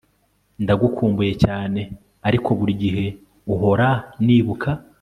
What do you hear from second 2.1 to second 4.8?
ariko burigihe uhora nibuka